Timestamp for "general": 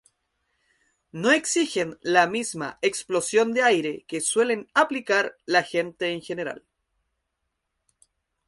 6.23-6.63